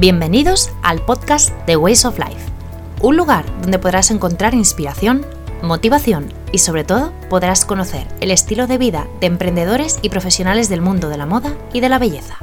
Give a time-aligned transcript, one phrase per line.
[0.00, 2.52] Bienvenidos al podcast The Ways of Life,
[3.00, 5.26] un lugar donde podrás encontrar inspiración,
[5.60, 10.82] motivación y sobre todo podrás conocer el estilo de vida de emprendedores y profesionales del
[10.82, 12.36] mundo de la moda y de la belleza.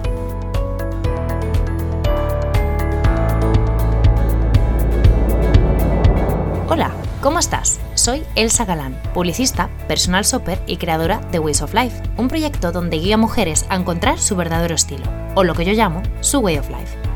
[6.67, 7.79] Hola, ¿cómo estás?
[7.93, 12.97] Soy Elsa Galán, publicista, personal shopper y creadora de Ways of Life, un proyecto donde
[12.97, 16.57] guía a mujeres a encontrar su verdadero estilo, o lo que yo llamo su Way
[16.57, 17.14] of Life.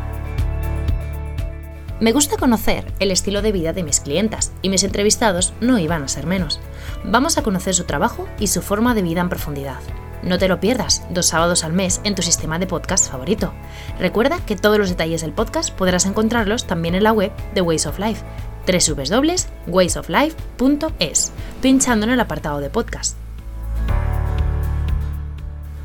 [2.00, 6.02] Me gusta conocer el estilo de vida de mis clientas y mis entrevistados no iban
[6.02, 6.62] a ser menos.
[7.04, 9.82] Vamos a conocer su trabajo y su forma de vida en profundidad.
[10.24, 13.52] No te lo pierdas, dos sábados al mes en tu sistema de podcast favorito.
[14.00, 17.86] Recuerda que todos los detalles del podcast podrás encontrarlos también en la web de Ways
[17.86, 18.24] of Life,
[18.66, 23.18] www.waysoflife.es, pinchando en el apartado de podcast.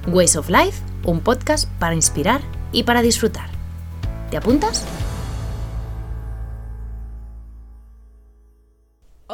[0.07, 3.49] Ways of Life, un podcast para inspirar y para disfrutar.
[4.31, 4.87] ¿Te apuntas?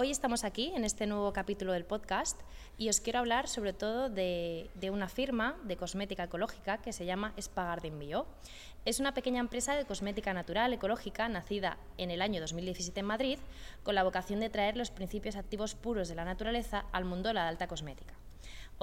[0.03, 2.41] Hoy estamos aquí en este nuevo capítulo del podcast
[2.79, 7.35] y os quiero hablar sobre todo de, una firma de cosmética ecológica que se llama
[7.37, 8.25] Espagar de Envío.
[8.87, 13.39] Es una pequeña empresa de cosmética natural ecológica nacida en el año 2017 en Madrid
[13.83, 17.35] con la vocación de traer los principios activos puros de la naturaleza al mundo de
[17.35, 18.15] la alta cosmética.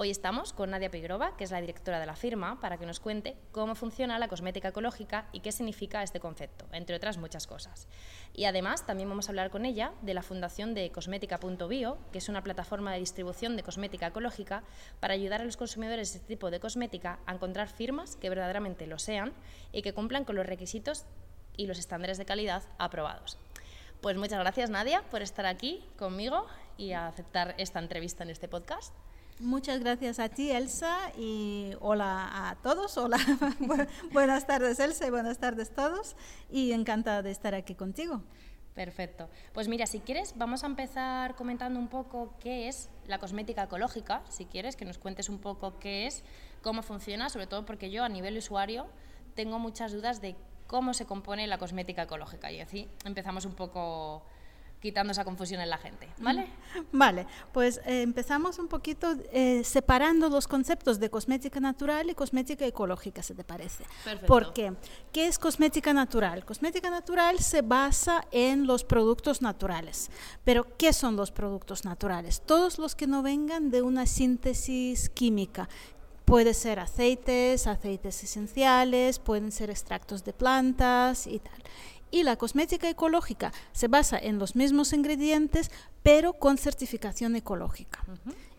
[0.00, 3.00] Hoy estamos con Nadia Pigrova, que es la directora de la firma, para que nos
[3.00, 7.88] cuente cómo funciona la cosmética ecológica y qué significa este concepto, entre otras muchas cosas.
[8.32, 12.28] Y además también vamos a hablar con ella de la fundación de cosmética.bio, que es
[12.28, 14.62] una plataforma de distribución de cosmética ecológica
[15.00, 18.86] para ayudar a los consumidores de este tipo de cosmética a encontrar firmas que verdaderamente
[18.86, 19.32] lo sean
[19.72, 21.06] y que cumplan con los requisitos
[21.56, 23.36] y los estándares de calidad aprobados.
[24.00, 28.94] Pues muchas gracias Nadia por estar aquí conmigo y aceptar esta entrevista en este podcast.
[29.40, 32.98] Muchas gracias a ti, Elsa, y hola a todos.
[32.98, 33.18] Hola,
[34.12, 36.16] buenas tardes, Elsa, y buenas tardes todos.
[36.50, 38.24] Y encantada de estar aquí contigo.
[38.74, 39.28] Perfecto.
[39.52, 44.22] Pues mira, si quieres, vamos a empezar comentando un poco qué es la cosmética ecológica,
[44.28, 46.24] si quieres, que nos cuentes un poco qué es,
[46.60, 48.88] cómo funciona, sobre todo porque yo a nivel usuario
[49.36, 50.34] tengo muchas dudas de
[50.66, 54.24] cómo se compone la cosmética ecológica y así empezamos un poco
[54.80, 56.48] quitando esa confusión en la gente, ¿vale?
[56.92, 62.64] Vale, pues eh, empezamos un poquito eh, separando los conceptos de cosmética natural y cosmética
[62.66, 63.84] ecológica, ¿se te parece?
[64.04, 64.26] Perfecto.
[64.26, 64.74] ¿Por qué?
[65.12, 66.44] ¿Qué es cosmética natural?
[66.44, 70.10] Cosmética natural se basa en los productos naturales.
[70.44, 72.42] Pero, ¿qué son los productos naturales?
[72.44, 75.68] Todos los que no vengan de una síntesis química,
[76.28, 81.62] Puede ser aceites, aceites esenciales, pueden ser extractos de plantas y tal.
[82.10, 85.70] Y la cosmética ecológica se basa en los mismos ingredientes,
[86.02, 88.04] pero con certificación ecológica.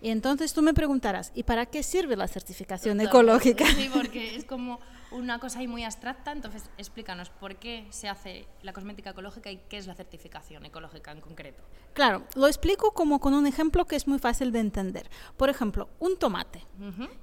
[0.02, 3.66] Y entonces tú me preguntarás, ¿y para qué sirve la certificación ecológica?
[3.66, 4.80] Sí, porque es como
[5.12, 9.58] una cosa ahí muy abstracta, entonces explícanos por qué se hace la cosmética ecológica y
[9.70, 11.64] qué es la certificación ecológica en concreto.
[11.94, 15.10] Claro, lo explico como con un ejemplo que es muy fácil de entender.
[15.38, 16.64] Por ejemplo, un tomate.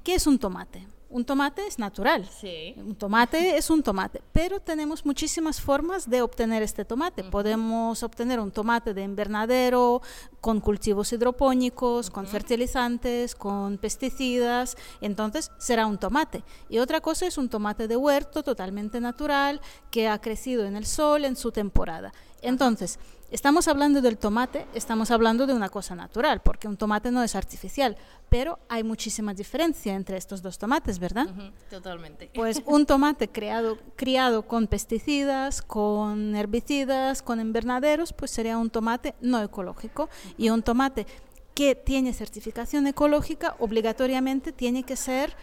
[0.03, 0.87] ¿Qué es un tomate?
[1.09, 2.29] Un tomate es natural.
[2.29, 2.75] Sí.
[2.77, 7.23] Un tomate es un tomate, pero tenemos muchísimas formas de obtener este tomate.
[7.23, 10.03] Podemos obtener un tomate de invernadero
[10.41, 16.43] con cultivos hidropónicos, con fertilizantes, con pesticidas, entonces será un tomate.
[16.69, 19.61] Y otra cosa es un tomate de huerto totalmente natural
[19.93, 22.13] que ha crecido en el sol en su temporada.
[22.43, 22.99] Entonces,
[23.31, 27.35] estamos hablando del tomate, estamos hablando de una cosa natural, porque un tomate no es
[27.35, 27.97] artificial,
[28.29, 31.27] pero hay muchísima diferencia entre estos dos tomates, ¿verdad?
[31.71, 32.31] totalmente.
[32.35, 39.15] Pues un tomate creado, criado con pesticidas, con herbicidas, con invernaderos, pues sería un tomate
[39.21, 40.09] no ecológico.
[40.37, 41.07] Y un tomate
[41.55, 45.35] que tiene certificación ecológica obligatoriamente tiene que ser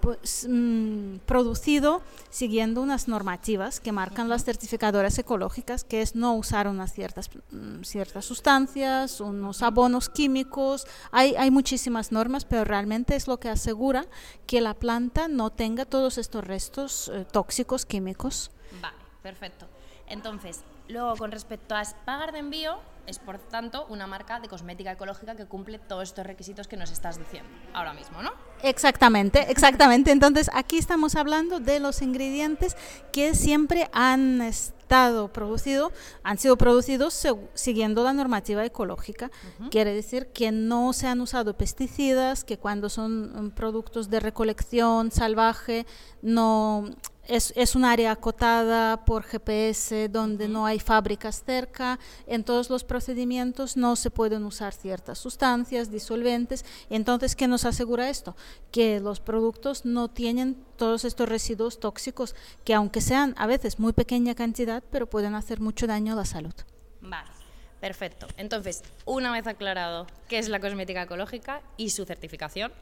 [0.00, 6.68] pues, mm, producido siguiendo unas normativas que marcan las certificadoras ecológicas, que es no usar
[6.68, 10.86] unas ciertas, mm, ciertas sustancias, unos abonos químicos.
[11.10, 14.06] Hay, hay muchísimas normas, pero realmente es lo que asegura
[14.46, 18.50] que la planta no tenga todos estos restos eh, tóxicos químicos.
[18.80, 19.66] Vale, perfecto.
[20.08, 24.92] Entonces, luego con respecto a pagar de envío, es por tanto una marca de cosmética
[24.92, 28.32] ecológica que cumple todos estos requisitos que nos estás diciendo ahora mismo, ¿no?
[28.62, 30.10] Exactamente, exactamente.
[30.10, 32.76] Entonces aquí estamos hablando de los ingredientes
[33.12, 35.92] que siempre han estado producidos,
[36.22, 39.30] han sido producidos siguiendo la normativa ecológica.
[39.70, 45.10] Quiere decir que no se han usado pesticidas, que cuando son mm, productos de recolección
[45.10, 45.86] salvaje
[46.22, 46.84] no
[47.28, 51.98] es, es, un área acotada por GPS donde no hay fábricas cerca.
[52.26, 56.64] En todos los procedimientos no se pueden usar ciertas sustancias, disolventes.
[56.90, 58.36] Entonces, ¿qué nos asegura esto?
[58.70, 62.34] Que los productos no tienen todos estos residuos tóxicos
[62.64, 66.24] que aunque sean a veces muy pequeña cantidad, pero pueden hacer mucho daño a la
[66.24, 66.54] salud.
[67.00, 67.36] Vale.
[67.80, 68.26] Perfecto.
[68.36, 72.72] Entonces, una vez aclarado qué es la cosmética ecológica y su certificación,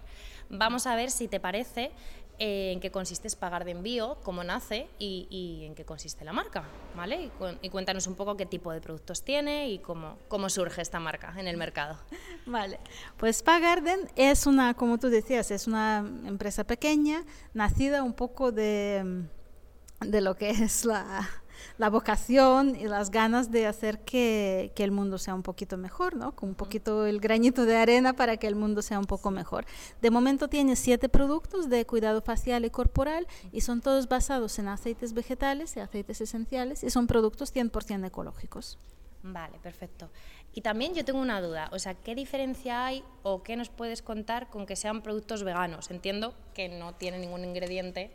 [0.49, 1.91] vamos a ver si te parece
[2.39, 6.65] eh, en qué consiste pagar de envío, cómo nace y, en qué consiste la marca,
[6.97, 7.31] ¿vale?
[7.63, 11.35] Y, cuéntanos un poco qué tipo de productos tiene y cómo, cómo surge esta marca
[11.37, 11.99] en el mercado.
[12.47, 12.79] Vale,
[13.17, 19.25] pues Pagarden es una, como tú decías, es una empresa pequeña, nacida un poco de,
[20.01, 21.29] de lo que es la
[21.79, 26.17] la vocación y las ganas de hacer que, que, el mundo sea un poquito mejor,
[26.17, 26.33] ¿no?
[26.33, 29.65] Con un poquito el granito de arena para que el mundo sea un poco mejor.
[30.01, 34.69] De momento tiene siete productos de cuidado facial y corporal y son todos basados en
[34.69, 38.79] aceites vegetales y aceites esenciales y son productos 100% ecológicos.
[39.23, 40.11] Vale, perfecto.
[40.53, 44.03] Y también yo tengo una duda, o sea, ¿qué diferencia hay o qué nos puedes
[44.03, 45.91] contar con que sean productos veganos?
[45.91, 48.13] Entiendo que no tiene ningún ingrediente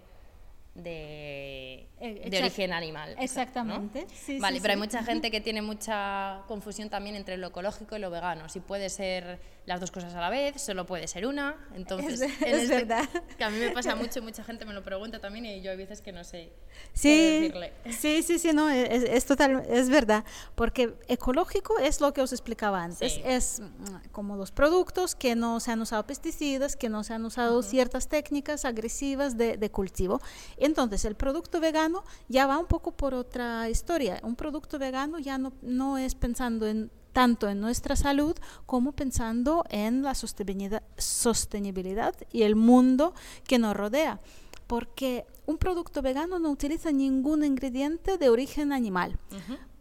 [0.75, 3.15] de, eh, de origen animal.
[3.19, 4.07] Exactamente.
[4.39, 8.09] vale, pero hay mucha gente que tiene mucha confusión también entre lo ecológico y lo
[8.09, 8.49] vegano.
[8.49, 11.55] Si puede ser las dos cosas a la vez, solo puede ser una.
[11.75, 13.07] Entonces, es, es este verdad.
[13.37, 15.77] Que a mí me pasa mucho, mucha gente me lo pregunta también y yo hay
[15.77, 16.51] veces que no sé
[16.93, 17.73] sí, decirle.
[17.91, 20.23] Sí, sí, sí, no, es, es, total, es verdad.
[20.55, 23.19] Porque ecológico es lo que os explicaba antes.
[23.23, 27.25] Es mm, como los productos que no se han usado pesticidas, que no se han
[27.25, 30.21] usado ciertas técnicas agresivas de, de cultivo.
[30.59, 34.19] Entonces, el producto vegano ya va un poco por otra historia.
[34.23, 38.35] Un producto vegano ya no, no es pensando en tanto en nuestra salud
[38.65, 43.13] como pensando en la sostenibilidad, y el mundo
[43.47, 44.19] que nos rodea.
[44.67, 49.17] Porque un producto vegano no utiliza ningún ingrediente de origen animal,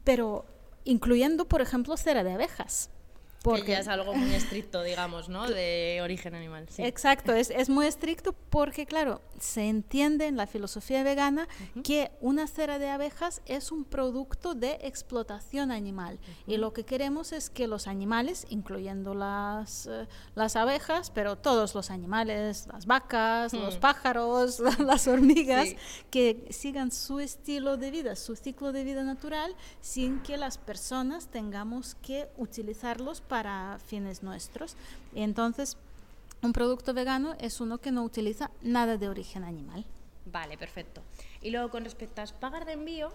[0.02, 0.46] pero
[0.84, 2.90] incluyendo, por ejemplo, cera de abejas.
[3.50, 5.48] Porque ya es algo muy estricto, digamos, ¿no?
[5.48, 6.66] De origen animal.
[6.78, 11.48] Exacto, es, es, muy estricto porque, claro, se entiende en la filosofía vegana
[11.84, 16.18] que una cera de abejas es un producto de explotación animal.
[16.46, 21.74] Y lo que queremos es que los animales, incluyendo las, eh, las abejas, pero todos
[21.74, 23.80] los animales, las vacas, los mm.
[23.80, 25.68] pájaros, las hormigas,
[26.10, 31.28] que sigan su estilo de vida, su ciclo de vida natural, sin que las personas
[31.28, 33.37] tengamos que utilizarlos para
[33.84, 34.76] fines nuestros.
[35.14, 35.76] Y entonces,
[36.42, 39.84] un producto vegano es uno que no utiliza nada de origen animal.
[40.26, 41.02] Vale, perfecto.
[41.42, 43.12] Y luego con respecto a pagar de envío,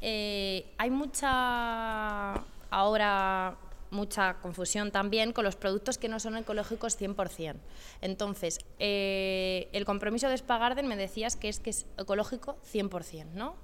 [0.00, 2.34] eh, hay mucha
[2.70, 3.56] ahora
[3.90, 7.56] mucha confusión también con los productos que no son ecológicos 100%.
[8.02, 13.54] Entonces, eh, el compromiso de Spagarden me decías que es que es ecológico 100%, ¿no?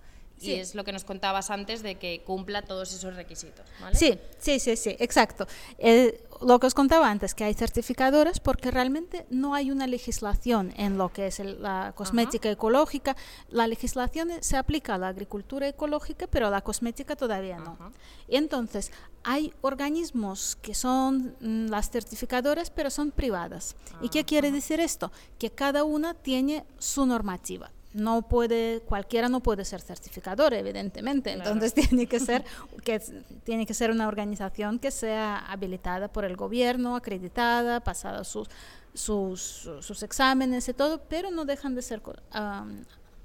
[0.40, 3.64] Y es lo que nos contabas antes de que cumpla todos esos requisitos.
[3.80, 3.96] ¿vale?
[3.96, 5.46] Sí, sí, sí, sí, exacto.
[5.78, 10.72] Eh, lo que os contaba antes, que hay certificadoras porque realmente no hay una legislación
[10.76, 13.16] en lo que es la cosmética ecológica.
[13.48, 17.78] La legislación se aplica a la agricultura ecológica, pero a la cosmética todavía no.
[18.28, 18.90] Y entonces,
[19.22, 23.76] hay organismos que son mm, las certificadoras, pero son privadas.
[24.02, 25.10] ¿Y qué quiere decir esto?
[25.38, 31.32] Que cada una tiene su normativa no puede, cualquiera no puede ser certificador, evidentemente.
[31.32, 32.44] Entonces tiene que ser
[32.84, 33.00] que
[33.44, 38.48] tiene que ser una organización que sea habilitada por el gobierno, acreditada, pasada sus
[38.92, 42.00] sus, sus exámenes y todo, pero no dejan de ser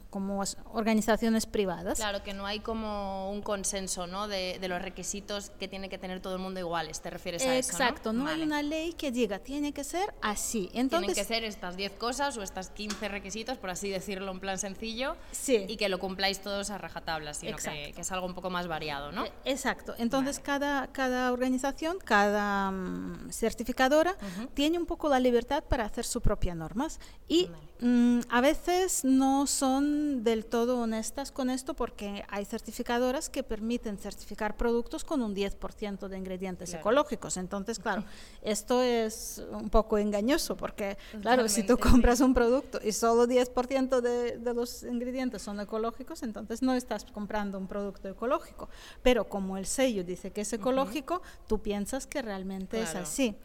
[0.09, 1.97] como organizaciones privadas.
[1.97, 4.27] Claro, que no hay como un consenso ¿no?
[4.27, 7.55] de, de, los requisitos que tiene que tener todo el mundo iguales, ¿te refieres a
[7.55, 7.71] eso?
[7.71, 10.69] Exacto, no, hay una ley que diga, tiene que ser así.
[10.73, 14.39] Entonces, Tienen que ser estas 10 cosas o estas 15 requisitos, por así decirlo en
[14.39, 15.65] plan sencillo, sí.
[15.67, 18.67] y que lo cumpláis todos a rajatabla, sino que, que, es algo un poco más
[18.67, 19.25] variado, ¿no?
[19.25, 24.15] Eh, exacto, entonces cada, cada organización, cada mm, certificadora
[24.53, 27.49] tiene un poco la libertad para hacer sus propias normas y
[27.79, 33.97] mm, a veces no son del todo honestas con esto porque hay certificadoras que permiten
[33.97, 37.37] certificar productos con un 10% de ingredientes ecológicos.
[37.37, 38.03] Entonces, claro,
[38.41, 44.01] esto es un poco engañoso porque, claro, si tú compras un producto y solo 10%
[44.01, 48.69] de, de los ingredientes son ecológicos, entonces no estás comprando un producto ecológico.
[49.03, 53.35] Pero como el sello dice que es ecológico, tú piensas que realmente es así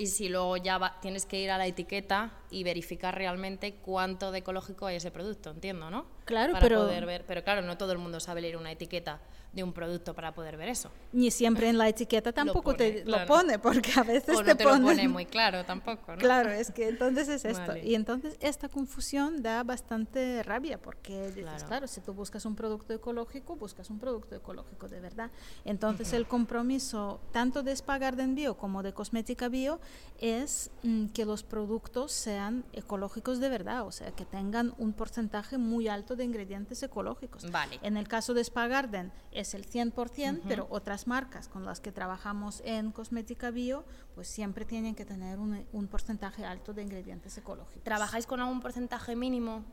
[0.00, 4.38] y si luego ya tienes que ir a la etiqueta y verificar realmente cuánto de
[4.38, 6.06] ecológico hay ese producto, entiendo, ¿no?
[6.30, 6.78] Claro, Para pero...
[6.82, 9.20] Poder ver, pero claro, no todo el mundo sabe leer una etiqueta
[9.52, 10.92] de un producto para poder ver eso.
[11.12, 13.22] Ni siempre en la etiqueta tampoco pone, te claro.
[13.24, 16.12] lo pone, porque a veces O te, no te lo ponen- pone muy claro tampoco,
[16.12, 16.18] ¿no?
[16.18, 17.66] Claro, es que entonces es esto.
[17.66, 17.84] Vale.
[17.84, 21.66] Y entonces esta confusión da bastante rabia porque dices, Claro.
[21.66, 21.86] claro.
[21.88, 25.32] si tú buscas un producto ecológico, buscas un producto ecológico de verdad.
[25.64, 29.80] Entonces el compromiso tanto de Spagar de Envío como de Cosmética Bio
[30.20, 35.58] es mm, que los productos sean ecológicos de verdad, o sea, que tengan un porcentaje
[35.58, 37.50] muy alto de ingredientes ecológicos.
[37.50, 37.78] Vale.
[37.82, 41.92] En el caso de Spa Garden es el 100%, pero otras marcas con las que
[41.92, 43.84] trabajamos en cosmética bio,
[44.14, 47.82] pues siempre tienen que tener un, un porcentaje alto de ingredientes ecológicos.
[47.84, 49.64] ¿Trabajáis con algún porcentaje mínimo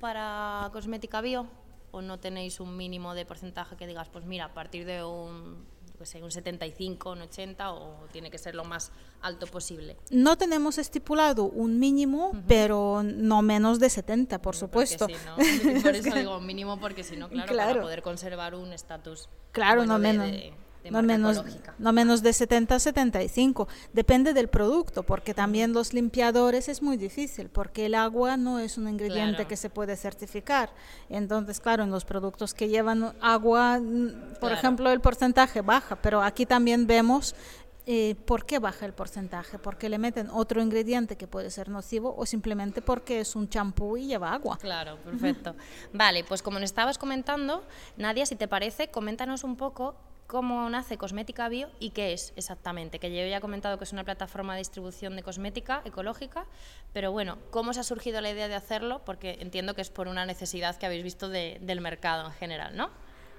[0.00, 1.46] para cosmética bio?
[1.90, 5.66] ¿O no tenéis un mínimo de porcentaje que digas, pues mira, a partir de un,
[6.02, 8.90] yo qué sé, un 75, un 80 o tiene que ser lo más
[9.20, 9.96] alto posible?
[10.10, 15.06] No tenemos estipulado un mínimo, pero no menos de 70, por supuesto.
[15.26, 15.36] No,
[15.82, 19.92] por eso digo mínimo, porque si no, claro, para poder conservar un estatus Claro, bueno
[19.94, 20.26] no menos.
[20.26, 20.54] de- de
[20.90, 21.74] no marca menos, ecológica.
[21.78, 23.68] no menos de 70 a 75.
[23.92, 28.78] Depende del producto, porque también los limpiadores es muy difícil, porque el agua no es
[28.78, 29.48] un ingrediente Claro.
[29.48, 30.70] que se puede certificar.
[31.08, 34.54] Entonces, claro, en los productos que llevan agua, mm, por Claro.
[34.56, 37.34] ejemplo, el porcentaje baja, pero aquí también vemos
[37.84, 42.14] eh, por qué baja el porcentaje, porque le meten otro ingrediente que puede ser nocivo
[42.16, 44.56] o simplemente porque es un champú y lleva agua.
[44.60, 45.56] Claro, perfecto.
[45.92, 47.64] Vale, pues como nos estabas comentando,
[47.96, 49.96] Nadia, si te parece, coméntanos un poco
[50.32, 52.98] cómo nace Cosmética Bio y qué es exactamente.
[52.98, 56.46] Que yo ya he comentado que es una plataforma de distribución de cosmética ecológica,
[56.94, 59.02] pero bueno, ¿cómo os ha surgido la idea de hacerlo?
[59.04, 62.74] Porque entiendo que es por una necesidad que habéis visto de- del mercado en general,
[62.74, 62.88] ¿no?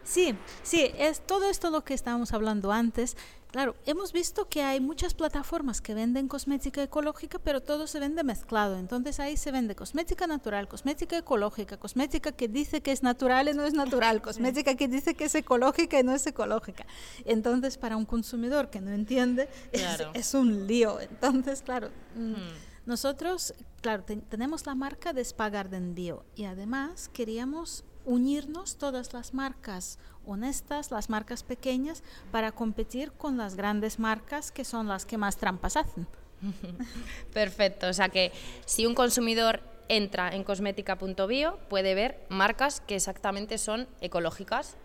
[0.03, 3.15] Sí, sí, es todo esto lo que estábamos hablando antes.
[3.51, 8.23] Claro, hemos visto que hay muchas plataformas que venden cosmética ecológica, pero todo se vende
[8.23, 8.77] mezclado.
[8.79, 13.53] Entonces ahí se vende cosmética natural, cosmética ecológica, cosmética que dice que es natural y
[13.53, 16.87] no es natural, cosmética que dice que es ecológica y no es ecológica.
[17.25, 20.09] Entonces para un consumidor que no entiende es- Claro.
[20.15, 20.99] es, un lío.
[20.99, 22.53] Entonces, claro, mm, Hmm.
[22.87, 29.13] nosotros, claro, ten- tenemos la marca de Spa Garden Bio y además queríamos unirnos todas
[29.13, 35.05] las marcas honestas, las marcas pequeñas, para competir con las grandes marcas que son las
[35.05, 36.07] que más trampas hacen.
[37.33, 38.31] Perfecto, o sea que
[38.65, 44.77] si un consumidor entra en cosmética.bio puede ver marcas que exactamente son ecológicas,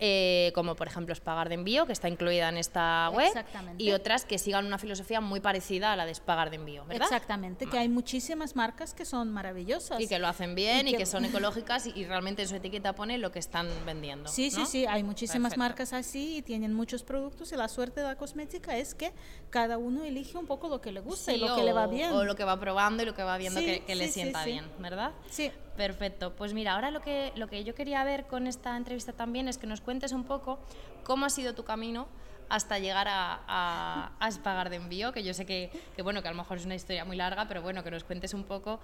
[0.00, 3.32] eh, como por ejemplo Spagar de Envío, que está incluida en esta web,
[3.78, 7.04] y otras que sigan una filosofía muy parecida a la de Spagar de Envío, ¿verdad?
[7.06, 10.00] Exactamente, que hay muchísimas marcas que son maravillosas.
[10.00, 12.48] Y que lo hacen bien Y y que- que, son ecológicas y, y realmente en
[12.48, 14.28] su etiqueta pone lo que están vendiendo.
[14.30, 14.66] Sí, sí, ¿no?
[14.66, 15.58] sí, hay muchísimas Perfecto.
[15.58, 19.12] marcas así y tienen muchos productos y la suerte de la cosmética es que
[19.50, 21.72] cada uno elige un poco lo que le gusta y Sí, lo que o, le
[21.72, 22.12] va bien.
[22.12, 24.12] o lo que va probando y lo que va viendo Sí, que, que le sí,
[24.12, 24.50] sí, sienta sí.
[24.52, 25.12] bien, ¿verdad?
[25.30, 25.50] Sí.
[25.76, 26.34] Perfecto.
[26.34, 29.58] Pues mira, ahora lo que, lo que yo quería ver con esta entrevista también es
[29.58, 30.60] que nos cuentes un poco
[31.02, 32.06] cómo ha sido tu camino
[32.48, 36.30] hasta llegar a, a, Spagar de Envío, que yo sé que, que, bueno, que a
[36.30, 38.80] lo mejor es una historia muy larga, pero bueno, que nos cuentes un poco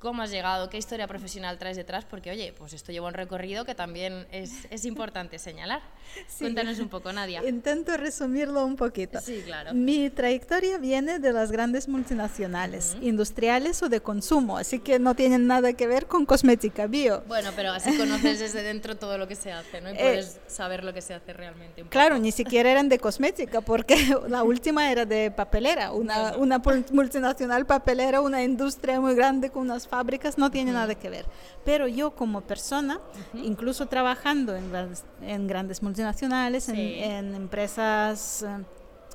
[0.00, 3.64] cómo has llegado, qué historia profesional traes detrás, porque oye, pues esto lleva un recorrido
[3.64, 5.82] que también es, es importante señalar.
[6.26, 6.44] Sí.
[6.44, 7.46] Cuéntanos un poco, Nadia.
[7.46, 9.20] Intento resumirlo un poquito.
[9.20, 9.72] Sí, claro.
[9.74, 15.46] Mi trayectoria viene de las grandes multinacionales, industriales o de consumo, así que no tienen
[15.46, 17.22] nada que ver con cosmética bio.
[17.28, 19.90] Bueno, pero así conoces desde dentro todo lo que se hace, ¿no?
[19.90, 21.82] Y Eh, puedes saber lo que se hace realmente.
[21.90, 23.96] Claro, ni siquiera eran de cosmética, porque
[24.28, 29.86] la última era de papelera, una, una multinacional papelera, una industria muy grande con unas
[29.90, 31.26] fábricas, no tiene nada que ver.
[31.64, 32.98] Pero yo como persona,
[33.34, 36.94] incluso trabajando en grandes, en grandes multinacionales, en- Sí.
[37.00, 38.42] en, empresas...
[38.42, 38.64] eh,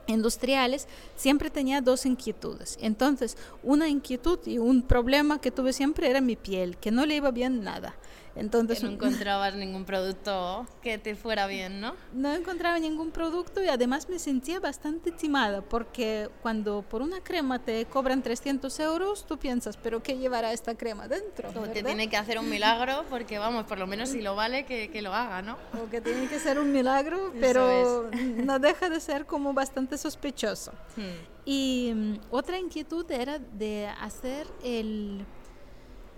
[0.07, 2.77] industriales, siempre tenía dos inquietudes.
[2.79, 7.15] Entonces, una inquietud y un problema que tuve siempre era mi piel, que no le
[7.15, 7.95] iba bien nada.
[8.35, 11.95] Entonces, que no encontrabas ningún producto que te fuera bien, ¿no?
[12.13, 17.59] no encontraba ningún producto y además me sentía bastante timada porque cuando por una crema
[17.59, 21.49] te cobran 300 euros, tú piensas, pero ¿qué llevará esta crema dentro?
[21.49, 24.65] O te tiene que hacer un milagro porque, vamos, por lo menos si lo vale,
[24.65, 25.57] que, que lo haga, ¿no?
[25.81, 30.71] O que tiene que ser un milagro, pero no deja de ser como bastante sospechoso.
[30.95, 31.35] Hmm.
[31.45, 35.25] Y mm, otra inquietud era de hacer el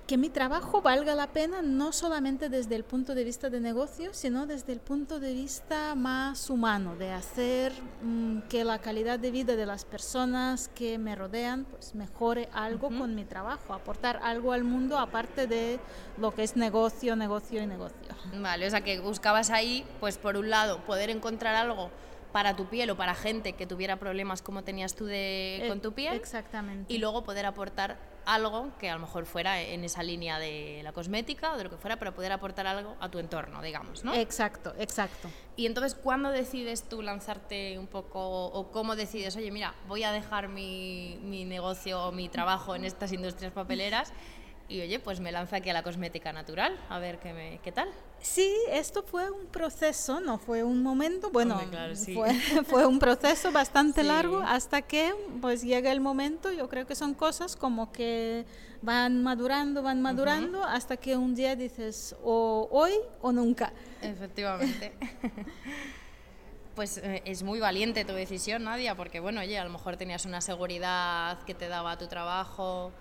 [0.08, 4.14] que mi trabajo valga la pena no solamente desde el punto de vista de negocio,
[4.14, 9.32] sino desde el punto de vista más humano, de hacer mm, que la calidad de
[9.32, 14.54] vida de las personas que me rodean pues mejore algo con mi trabajo, aportar algo
[14.54, 15.78] al mundo aparte de
[16.18, 18.16] lo que es negocio, negocio y negocio.
[18.40, 21.92] Vale, o sea que buscabas ahí, pues por un lado, poder encontrar algo
[22.38, 25.82] para tu piel o para gente que tuviera problemas como tenías tú de, Eh, con
[25.82, 26.94] tu piel Exactamente.
[26.94, 30.92] y luego poder aportar algo que a lo mejor fuera en esa línea de la
[30.92, 34.14] cosmética o de lo que fuera, pero poder aportar algo a tu entorno, digamos, ¿no?
[34.14, 35.32] Exacto, exacto.
[35.56, 40.12] Y entonces, ¿cuándo decides tú lanzarte un poco o cómo decides, oye, mira, voy a
[40.12, 44.14] dejar mi, mi negocio o mi trabajo en estas industrias papeleras
[44.70, 47.72] y oye, pues me lanzo aquí a la cosmética natural, a ver qué, me, qué
[47.72, 47.90] tal.
[48.20, 51.60] Sí, esto fue un proceso, no fue un momento, bueno,
[52.14, 52.34] fue,
[52.66, 57.14] fue, un proceso bastante largo hasta que pues llega el momento, yo creo que son
[57.14, 58.46] cosas como que
[58.82, 63.72] van madurando, van madurando, hasta que un día dices o hoy o nunca.
[64.02, 64.94] Efectivamente.
[66.76, 70.26] pues eh, es muy valiente tu decisión, Nadia, porque bueno, oye, a lo mejor tenías
[70.26, 72.92] una seguridad que te daba tu trabajo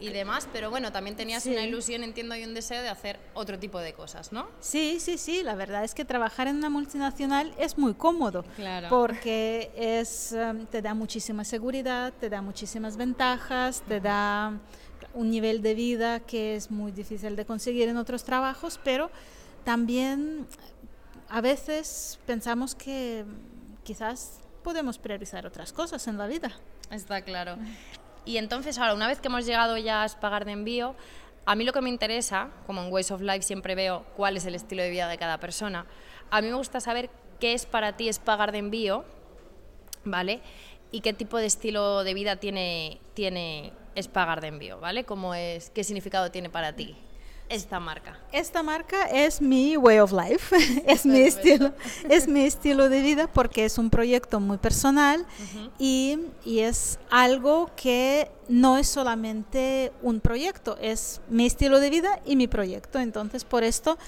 [0.00, 3.58] y demás, pero bueno, también tenías una ilusión, entiendo, y un deseo de hacer otro
[3.58, 4.48] tipo de cosas, ¿no?
[4.60, 8.88] Sí, sí, sí, la verdad es que trabajar en una multinacional es muy cómodo, claro.
[8.88, 14.52] porque es, em, te da muchísima seguridad, te da muchísimas ventajas, te da
[15.14, 19.10] un nivel de vida que es muy difícil de conseguir en otros trabajos, pero
[19.64, 20.46] también
[21.28, 23.24] a veces pensamos que
[23.84, 26.52] quizás podemos priorizar otras cosas en la vida.
[26.90, 27.56] Está claro.
[28.24, 30.94] Y entonces ahora, una vez que hemos llegado ya a pagar de envío,
[31.46, 34.44] a mí lo que me interesa, como en Ways of Life siempre veo cuál es
[34.44, 35.86] el estilo de vida de cada persona,
[36.30, 37.08] a mí me gusta saber
[37.40, 39.04] qué es para ti es pagar de envío,
[40.04, 40.40] ¿vale?
[40.90, 45.04] Y qué tipo de estilo de vida tiene, tiene es pagar de envío, ¿vale?
[45.04, 46.96] ¿Cómo es, ¿Qué significado tiene para ti?
[47.48, 48.18] Esta marca?
[48.32, 50.54] Esta marca es mi way of life,
[50.86, 51.72] es mi estilo,
[52.08, 55.26] es mi estilo de vida porque es un proyecto muy personal
[55.78, 62.20] y, y, es algo que no es solamente un proyecto, es mi estilo de vida
[62.24, 62.98] y mi proyecto.
[62.98, 63.98] Entonces, por esto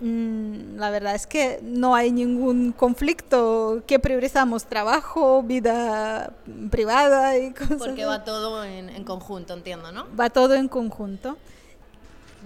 [0.00, 6.32] mm, la verdad es que no hay ningún conflicto que priorizamos trabajo, vida
[6.70, 7.78] privada y cosas.
[7.78, 10.06] Porque va todo en, en conjunto, entiendo, ¿no?
[10.18, 11.36] Va todo en conjunto.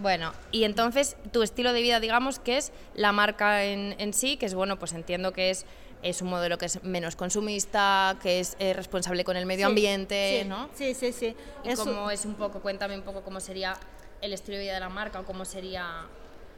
[0.02, 4.36] Bueno, y entonces tu estilo de vida, digamos, que es la marca en, en sí,
[4.36, 5.64] que es bueno, pues entiendo que es,
[6.02, 10.40] es un modelo que es menos consumista, que es eh, responsable con el medio ambiente,
[10.42, 10.68] sí, ¿no?
[10.74, 11.36] Sí, sí, sí.
[11.64, 13.76] Y cómo es un poco, cuéntame un poco cómo sería
[14.20, 16.06] el estilo de vida de la marca o cómo sería,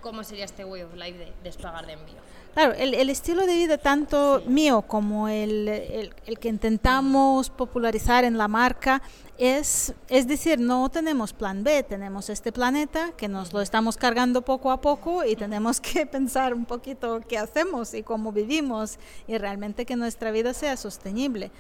[0.00, 2.20] cómo sería este way of life de despagar de envío.
[2.54, 8.22] Claro, el, el, estilo de vida tanto mío como el, el, el, que intentamos popularizar
[8.22, 9.02] en la marca
[9.38, 14.42] es, es decir, no tenemos plan B, tenemos este planeta que nos lo estamos cargando
[14.42, 19.36] poco a poco y tenemos que pensar un poquito qué hacemos y cómo vivimos y
[19.36, 21.50] realmente que nuestra vida sea sostenible.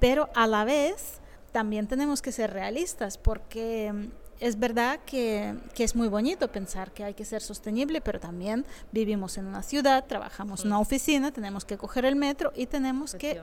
[0.00, 1.20] Pero a la vez
[1.52, 3.92] también tenemos que ser realistas porque
[4.40, 8.64] es verdad que, que, es muy bonito pensar que hay que ser sostenible, pero también
[8.92, 13.14] vivimos en una ciudad, trabajamos en una oficina, tenemos que coger el metro y tenemos
[13.14, 13.40] que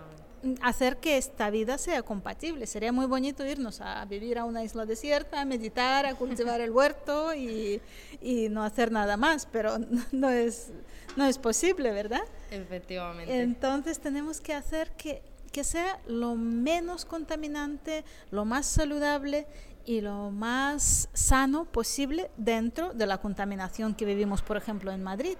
[0.61, 2.67] hacer que esta vida sea compatible.
[2.67, 6.71] Sería muy bonito irnos a vivir a una isla desierta, a meditar, a cultivar el
[6.71, 7.81] huerto y,
[8.21, 9.77] y no hacer nada más, pero
[10.11, 10.71] no es,
[11.15, 12.23] no es posible, ¿verdad?
[12.51, 13.41] Efectivamente.
[13.41, 19.47] Entonces tenemos que hacer que, que sea lo menos contaminante, lo más saludable
[19.85, 25.37] y lo más sano posible dentro de la contaminación que vivimos, por ejemplo, en Madrid.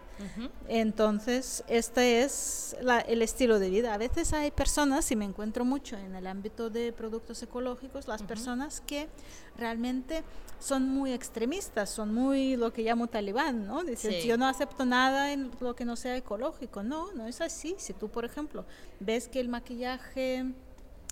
[0.67, 2.75] Entonces, este es
[3.07, 3.93] el estilo de vida.
[3.93, 8.21] A veces hay personas, y me encuentro mucho en el ámbito de productos ecológicos, las
[8.23, 9.07] personas que
[9.57, 10.23] realmente
[10.59, 13.83] son muy extremistas, son muy lo que llamo talibán, ¿no?
[13.83, 16.83] Dicen, yo no acepto nada en lo que no sea ecológico.
[16.83, 17.75] No, no es así.
[17.77, 18.65] Si tú, por ejemplo,
[18.99, 20.45] ves que el maquillaje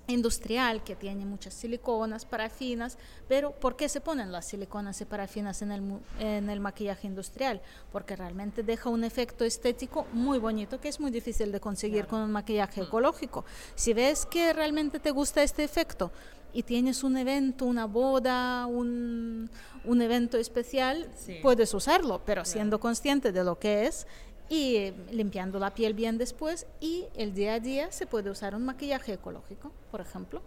[0.07, 5.61] industrial que tiene muchas siliconas, parafinas, pero ¿por qué se ponen las siliconas y parafinas
[5.61, 7.61] en el, en el maquillaje industrial?
[7.91, 12.21] Porque realmente deja un efecto estético muy bonito que es muy difícil de conseguir con
[12.21, 12.85] un maquillaje mm.
[12.85, 13.45] ecológico.
[13.75, 16.11] Si ves que realmente te gusta este efecto
[16.51, 19.49] y tienes un evento, una boda, un,
[19.85, 21.09] un evento especial,
[21.41, 24.05] puedes usarlo, pero siendo consciente de lo que es
[24.53, 28.63] y limpiando la piel bien después y el día a día se puede usar un
[28.63, 30.43] maquillaje ecológico, por ejemplo.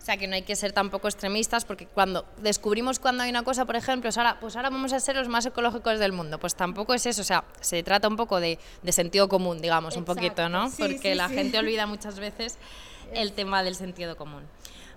[0.00, 3.44] O sea, que no hay que ser tampoco extremistas porque cuando descubrimos cuando hay una
[3.44, 6.56] cosa, por ejemplo, ahora, pues ahora vamos a ser los más ecológicos del mundo, pues
[6.56, 10.04] tampoco es eso, o sea, se trata un poco de, de sentido común, digamos, un
[10.04, 10.68] poquito, ¿no?
[10.76, 12.58] porque la gente olvida muchas veces
[13.12, 14.42] el tema del sentido común.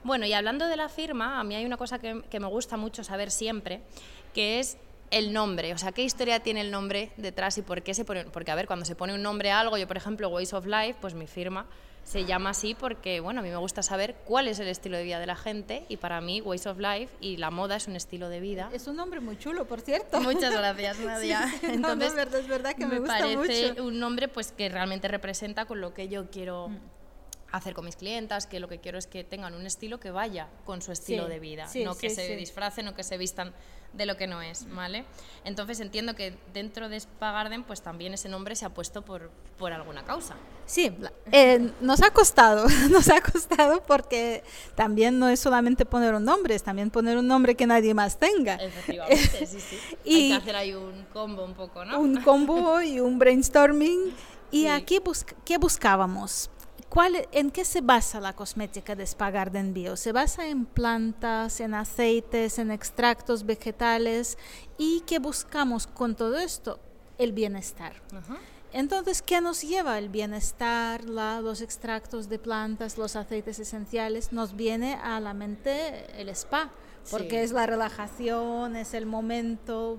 [0.04, 2.78] Bueno, y hablando de la firma, a mí hay una cosa que, que me gusta
[2.78, 3.82] mucho saber siempre,
[4.34, 4.78] que es
[5.12, 8.26] el nombre, o sea, qué historia tiene el nombre detrás y por qué se pone,
[8.26, 10.66] porque a ver, cuando se pone un nombre a algo, yo por ejemplo, Ways of
[10.66, 11.66] Life, pues mi firma
[12.04, 15.04] se llama así porque, bueno, a mí me gusta saber cuál es el estilo de
[15.04, 17.96] vida de la gente y para mí Ways of Life y la moda es un
[17.96, 18.70] estilo de vida.
[18.74, 20.20] Es un nombre muy chulo, por cierto.
[20.20, 21.48] Muchas gracias, Nadia.
[21.62, 25.66] Entonces, es verdad, es verdad que me, gusta parece un nombre pues que realmente representa
[25.66, 26.70] con lo que yo quiero...
[26.70, 26.99] Mm
[27.52, 30.48] hacer con mis clientas, que lo que quiero es que tengan un estilo que vaya
[30.66, 33.18] con su estilo Sí, de vida, sí, no que sí, se disfracen o que se
[33.18, 33.54] vistan
[33.94, 35.04] de lo que no es, ¿vale?
[35.44, 39.32] Entonces entiendo que dentro de Spa Garden pues también ese nombre se ha puesto por,
[39.58, 40.36] por alguna causa.
[40.68, 40.96] Sí,
[41.32, 44.44] eh, nos ha costado, nos ha costado porque
[44.76, 48.20] también no es solamente poner un nombre, es también poner un nombre que nadie más
[48.20, 48.56] tenga.
[48.56, 49.78] Efectivamente, sí, sí.
[49.92, 52.00] Hay Y- que hacer ahí un combo un poco, ¿no?
[52.00, 54.14] un combo y un brainstorming.
[54.52, 56.52] ¿Y aquí busc- qué buscábamos?
[56.90, 59.96] ¿Cuál, e- ¿En qué se basa la cosmética de Spa Garden Bio?
[59.96, 64.38] Se basa en plantas, en aceites, en extractos vegetales.
[64.78, 66.80] ¿Y qué buscamos con todo esto?
[67.20, 67.94] El bienestar.
[68.72, 74.32] Entonces, ¿qué nos lleva el bienestar, la- los extractos de plantas, los aceites esenciales?
[74.32, 76.72] Nos viene a la mente el spa,
[77.12, 77.36] porque Sí.
[77.38, 79.98] es la relajación, es el momento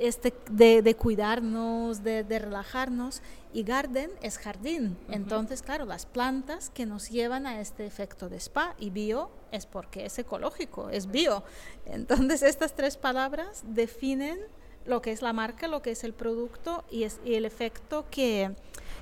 [0.00, 3.22] este de, de cuidarnos, de, de relajarnos.
[3.52, 4.96] Y garden es jardín.
[5.08, 9.66] Entonces, claro, las plantas que nos llevan a este efecto de spa y bio es
[9.66, 11.42] porque es ecológico, es bio.
[11.86, 14.38] Entonces, estas tres palabras definen
[14.86, 18.06] lo que es la marca, lo que es el producto y, es, y el efecto
[18.10, 18.54] que,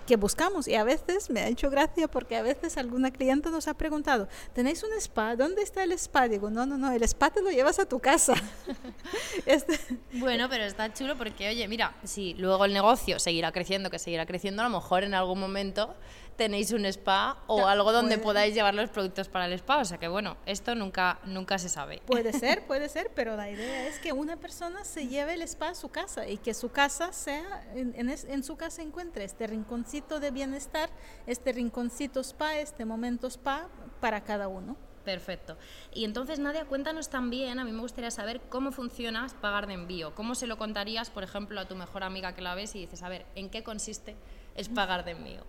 [0.09, 0.66] que buscamos.
[0.66, 4.27] Y a veces me ha hecho gracia porque a veces alguna cliente nos ha preguntado,
[4.55, 5.37] ¿tenéis un spa?
[5.37, 6.27] ¿Dónde está el spa?
[6.29, 8.35] Digo, no, no, no, el spa te lo llevas a tu casa.
[9.47, 9.79] Este-
[10.14, 14.27] Bueno, pero está chulo porque, oye, mira, si luego el negocio seguirá creciendo, que seguirá
[14.27, 15.94] creciendo, a lo mejor en algún momento
[16.38, 18.24] tenéis un spa o algo donde puede.
[18.24, 19.79] podáis llevar los productos para el spa.
[19.79, 22.01] O sea que, bueno, esto nunca, nunca se sabe.
[22.07, 25.70] Puede ser, puede ser, pero la idea es que una persona se lleve el spa
[25.70, 29.24] a su casa y que su casa sea, en, en es- en su casa encuentre
[29.24, 30.88] este rinconcito de bienestar,
[31.27, 33.68] este rinconcito spa, este momento spa
[34.01, 34.77] para cada uno.
[35.05, 35.57] Perfecto.
[35.94, 40.14] Y entonces, Nadia, cuéntanos también, a mí me gustaría saber cómo funciona Spa Garden Bio.
[40.14, 43.03] ¿Cómo se lo contarías, por ejemplo, a tu mejor amiga que la ves y dices,
[43.03, 44.16] a ver, ¿en qué consiste
[44.59, 45.44] Spa Garden Bio?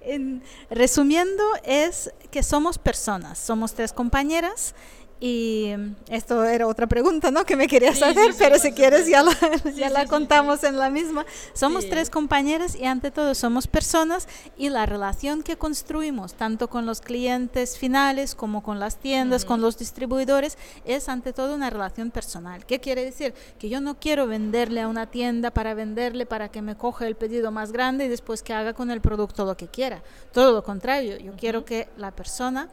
[0.00, 4.74] En- resumiendo, es que somos personas, somos tres compañeras
[5.20, 5.74] y
[6.08, 7.44] esto era otra pregunta, ¿no?
[7.44, 9.32] Que me querías Sí, hacer, sí, pero si quieres ya la,
[9.74, 11.26] ya la contamos en la misma.
[11.54, 16.86] Somos tres compañeras y ante todo somos personas y la relación que construimos, tanto con
[16.86, 22.10] los clientes finales como con las tiendas, con los distribuidores, es ante todo una relación
[22.10, 22.64] personal.
[22.64, 23.34] ¿Qué quiere decir?
[23.58, 27.16] Que yo no quiero venderle a una tienda para venderle, para que me coja el
[27.16, 30.02] pedido más grande y después que haga con el producto lo que quiera.
[30.32, 32.68] Todo lo contrario, yo quiero que la persona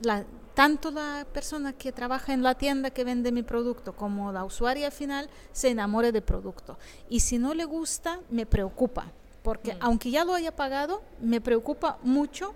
[0.00, 4.44] la, tanto la persona que trabaja en la tienda que vende mi producto como la
[4.44, 6.78] usuaria final se enamore del producto.
[7.08, 11.98] Y si no le gusta, me preocupa, porque aunque ya lo haya pagado, me preocupa
[12.02, 12.54] mucho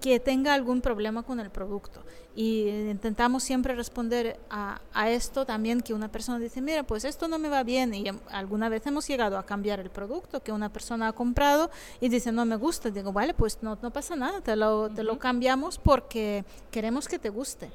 [0.00, 2.02] que tenga algún problema con el producto.
[2.34, 7.26] Y intentamos siempre responder a, a esto también que una persona dice, mira, pues esto
[7.26, 7.92] no me va bien.
[7.94, 12.08] Y alguna vez hemos llegado a cambiar el producto que una persona ha comprado y
[12.08, 12.90] dice, no me gusta.
[12.90, 17.18] Digo, vale, pues no, no pasa nada, te lo, te lo cambiamos porque queremos que
[17.18, 17.70] te guste.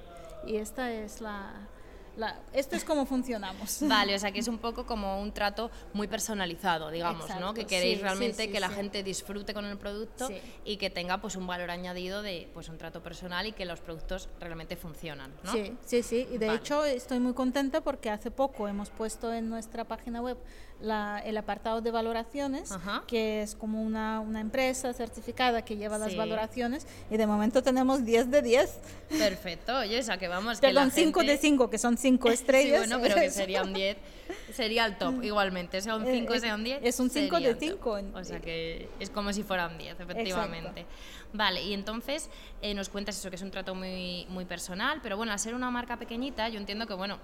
[0.45, 1.51] Y esta es la,
[2.17, 3.79] la esto es como funcionamos.
[3.87, 7.53] Vale, o sea que es un poco como un trato muy personalizado, digamos, ¿no?
[7.53, 10.29] Que queréis sí, realmente sí, que la gente disfrute con el producto
[10.65, 13.79] y que tenga pues un valor añadido de pues un trato personal y que los
[13.79, 15.51] productos realmente funcionan, ¿no?
[15.51, 16.27] Sí, sí, sí.
[16.31, 16.59] Y de Vale.
[16.59, 20.37] hecho estoy muy contenta porque hace poco hemos puesto en nuestra página web
[20.83, 23.03] la- el apartado de valoraciones, Ajá.
[23.07, 26.17] que es como una, una empresa certificada que lleva las Sí.
[26.17, 28.79] valoraciones y de momento tenemos 10 de 10.
[29.17, 31.31] Perfecto, oye, o sea que vamos, que Perdón, la 5 gente...
[31.31, 32.79] de 5, que son 5 Sí, estrellas.
[32.79, 33.97] bueno, pero que sería un 10,
[34.53, 36.79] sería el top igualmente, sea un Eh, 5, eh, sea un 10.
[36.83, 37.69] es un cinco sería de el top.
[37.77, 40.85] cinco, en- O sea que es como si fuera un 10, efectivamente.
[41.31, 42.29] Vale, y entonces
[42.61, 45.55] eh, nos cuentas eso, que es un trato muy, muy personal, pero bueno, al ser
[45.55, 47.17] una marca pequeñita, yo entiendo que, bueno,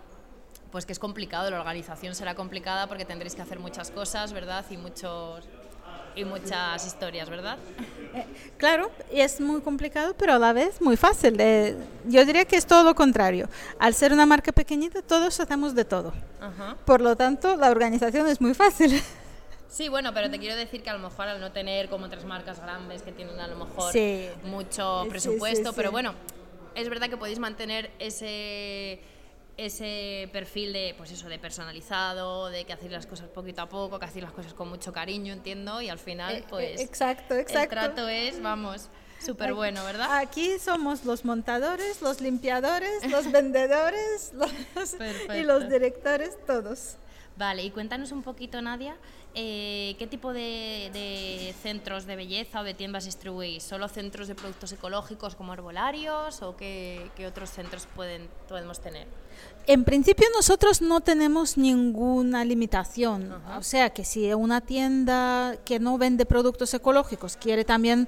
[0.72, 4.66] pues que es complicado, la organización será complicada porque tendréis que hacer muchas cosas, ¿verdad?
[4.70, 5.46] Y muchos
[6.16, 7.58] y muchas historias, ¿verdad?
[8.14, 8.26] Eh,
[8.58, 11.36] claro, es muy complicado, pero a la vez muy fácil.
[11.40, 11.78] Eh,
[12.08, 13.48] yo diría que es todo lo contrario.
[13.80, 16.14] Al ser una marca pequeñita, todos hacemos de todo.
[16.42, 16.76] Ajá.
[16.86, 19.02] Por lo tanto, la organización es muy fácil.
[19.72, 22.26] Sí, bueno, pero te quiero decir que a lo mejor al no tener como otras
[22.26, 24.28] marcas grandes que tienen a lo mejor Sí.
[24.44, 25.76] mucho sí, presupuesto, sí.
[25.76, 26.16] pero bueno,
[26.74, 29.00] es verdad que podéis mantener ese
[29.66, 34.00] ese perfil de pues eso de personalizado, de que hacéis las cosas poquito a poco,
[34.00, 37.36] que hacéis las cosas con mucho cariño, entiendo, y al final Eh, pues eh, exacto,
[37.36, 37.62] exacto.
[37.64, 40.18] el trato es, vamos, súper bueno, ¿verdad?
[40.18, 44.96] Aquí somos los montadores, los limpiadores, los vendedores los-
[45.36, 46.96] y los directores, todos.
[47.38, 48.98] Vale, y cuéntanos un poquito, Nadia,
[49.36, 53.64] eh, ¿qué tipo de, centros de belleza o de tiendas distribuís?
[53.64, 59.08] ¿Solo centros de productos ecológicos como herbolarios o qué, otros centros pueden, podemos tener?
[59.68, 65.98] En principio nosotros no tenemos ninguna limitación, o sea que si una tienda que no
[65.98, 68.08] vende productos ecológicos quiere también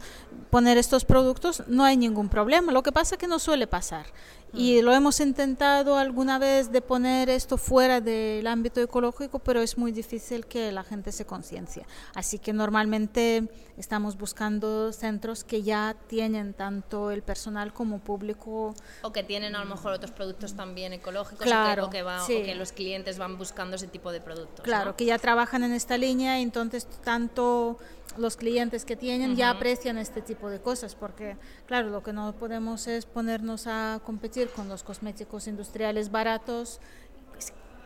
[0.50, 2.72] poner estos productos, no hay ningún problema.
[2.72, 4.08] Lo que pasa es que no suele pasar.
[4.54, 9.78] Y lo hemos intentado alguna vez de poner esto fuera del ámbito ecológico, pero es
[9.78, 11.86] muy difícil que la gente se conciencie.
[12.16, 18.74] Así que normalmente estamos buscando centros que ya tienen tanto el personal como público.
[19.02, 22.04] O que tienen a lo mejor otros productos también ecológicos, claro, o, que,
[22.44, 24.64] que, los clientes van buscando ese tipo de productos.
[24.64, 27.78] Claro, que ya trabajan en esta línea, entonces tanto
[28.18, 32.34] los clientes que tienen ya aprecian este tipo de cosas, porque claro, lo que no
[32.34, 36.80] podemos es ponernos a competir con los cosméticos industriales baratos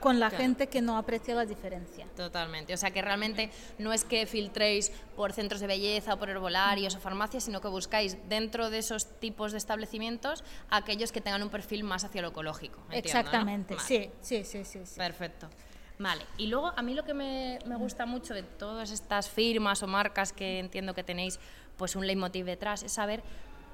[0.05, 2.05] con la gente que no aprecia la diferencia.
[2.15, 2.75] Totalmente.
[2.75, 6.95] O sea que realmente no es que filtréis por centros de belleza o por herbolarios
[6.95, 11.49] o farmacias, sino que buscáis dentro de esos tipos de establecimientos aquellos que tengan un
[11.49, 12.79] perfil más hacia lo ecológico.
[12.91, 15.49] Exactamente, sí, sí, sí, sí, Perfecto.
[15.97, 19.81] Vale, y luego a mí lo que me, me, gusta mucho de todas estas firmas
[19.81, 21.39] o marcas que entiendo que tenéis
[21.77, 23.23] pues un leitmotiv detrás es saber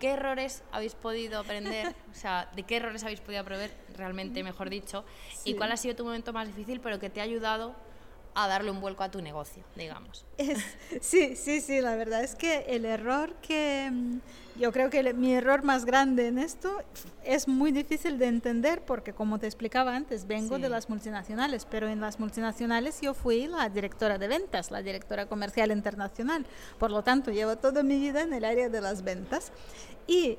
[0.01, 4.69] qué errores habéis podido aprender, o sea, de qué errores habéis podido aprender realmente, mejor
[4.69, 5.05] dicho,
[5.45, 7.75] y cuál ha sido tu momento más difícil, pero que te ha ayudado
[8.33, 10.25] a darle un vuelco a tu negocio, digamos.
[11.01, 14.19] sí, sí, sí, la verdad es que el error que mm,
[14.59, 16.83] yo creo que mi error más grande en esto
[17.23, 21.87] es muy difícil de entender porque como te explicaba antes, vengo de las multinacionales, pero
[21.87, 26.45] en las multinacionales yo fui la directora de ventas, la directora comercial internacional,
[26.79, 29.51] por lo tanto llevo toda mi vida en el área de las ventas
[30.07, 30.37] y,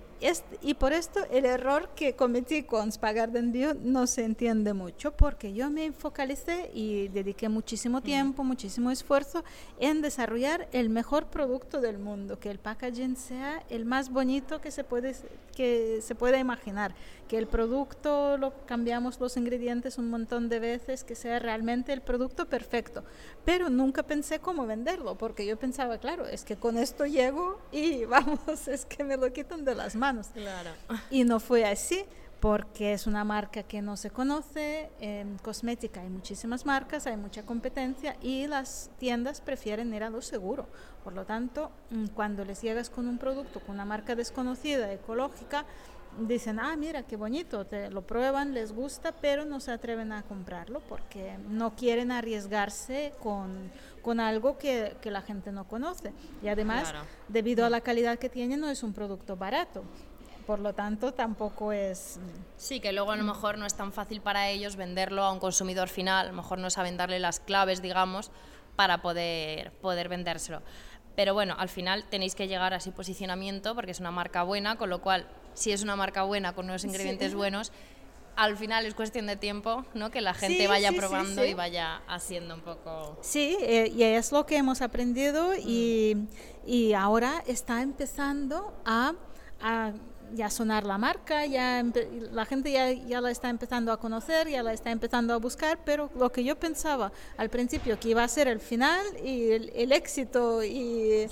[0.61, 5.12] y por esto el error que cometí con Spagar de envío no se entiende mucho,
[5.12, 8.03] porque yo me focalicé y dediqué muchísimo mm.
[8.03, 9.44] tiempo, muchísimo esfuerzo
[9.81, 14.70] en desarrollar el mejor producto del mundo, que el packaging sea el más bonito que
[14.70, 15.14] se puede,
[15.57, 16.94] que se pueda imaginar,
[17.29, 22.03] que el producto lo cambiamos los ingredientes un montón de veces, que sea realmente el
[22.03, 23.05] producto perfecto.
[23.44, 28.05] Pero nunca pensé cómo venderlo, porque yo pensaba, claro, es que con esto llego y
[28.07, 30.29] vamos, es que me lo quitan de las manos.
[30.35, 30.71] Claro.
[31.11, 32.05] Y no fue así
[32.41, 37.45] porque es una marca que no se conoce, en cosmética hay muchísimas marcas, hay mucha
[37.47, 40.67] competencia y las tiendas prefieren ir a lo seguro.
[41.05, 45.65] Por lo tanto, mm, cuando les llegas con un producto con una marca desconocida, ecológica,
[46.19, 50.23] dicen, ah, mira, qué bonito, te lo prueban, les gusta, pero no se atreven a
[50.23, 53.71] comprarlo porque no quieren arriesgarse con,
[54.03, 56.12] con algo que, que, la gente no conoce.
[56.43, 56.93] Y además,
[57.29, 59.85] debido a la calidad que tiene, no es un producto barato.
[60.47, 62.19] Por lo tanto tampoco es...
[62.57, 65.38] Sí, que luego a lo mejor no es tan fácil para ellos venderlo a un
[65.38, 68.33] consumidor final, a lo mejor no saben darle las claves, digamos,
[68.75, 70.62] para poder, poder vendérselo.
[71.14, 74.77] Pero bueno, al final tenéis que llegar a ese posicionamiento porque es una marca buena,
[74.77, 77.72] con lo cual, si es una marca buena con unos ingredientes buenos,
[78.35, 80.11] al final es cuestión de tiempo, ¿no?
[80.11, 83.18] Que la gente vaya probando y vaya haciendo un poco...
[83.20, 86.16] Sí, eh, y es lo que hemos aprendido y,
[86.66, 89.12] y ahora está empezando a,
[89.61, 89.92] a
[90.33, 91.85] ya sonar la marca, ya
[92.31, 95.79] la gente ya, ya, la está empezando a conocer, ya la está empezando a buscar,
[95.85, 99.92] pero lo que yo pensaba al principio que iba a ser el final y el,
[99.92, 101.27] éxito y,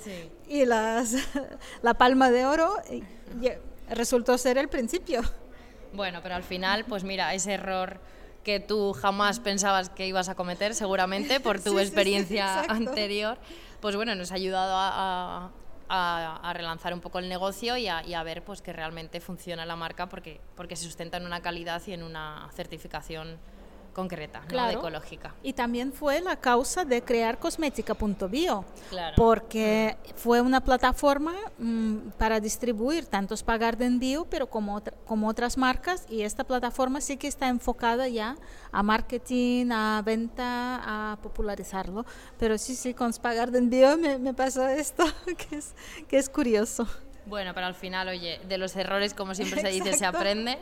[0.47, 1.15] y las,
[1.81, 2.75] la palma de oro,
[3.89, 5.21] resultó ser el principio.
[5.93, 7.99] Bueno, pero al final, pues mira, ese error
[8.43, 13.37] que tú jamás pensabas que ibas a cometer, seguramente por tu experiencia anterior,
[13.81, 15.51] pues bueno, nos ha ayudado a, a,
[16.53, 20.39] relanzar un poco el negocio y a, ver pues que realmente funciona la marca porque,
[20.55, 23.37] porque se sustenta en una calidad y en una certificación
[23.93, 24.69] concreta, ¿no?
[24.69, 25.33] ecológica.
[25.43, 28.65] Y también fue la causa de crear cosmética.bio,
[29.15, 35.57] porque fue una plataforma mm, para distribuir tantos pagar de envío, pero como, como otras
[35.57, 38.35] marcas, y esta plataforma sí que está enfocada ya
[38.71, 42.05] a marketing, a venta, a popularizarlo.
[42.37, 45.03] Pero sí, sí, con pagar de envío me, me pasó esto,
[45.49, 45.73] que es,
[46.07, 46.87] que es curioso.
[47.25, 50.57] Bueno, pero al final, oye, de los errores, como siempre se dice, se aprende.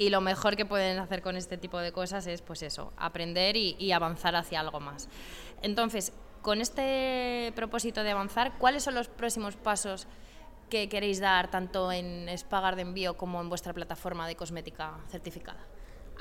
[0.00, 3.54] Y lo mejor que pueden hacer con este tipo de cosas es, pues eso, aprender
[3.58, 5.10] y, avanzar hacia algo más.
[5.60, 10.06] Entonces, con este propósito de avanzar, ¿cuáles son los próximos pasos
[10.70, 15.60] que queréis dar tanto en Spagar de Envío como en vuestra plataforma de cosmética certificada?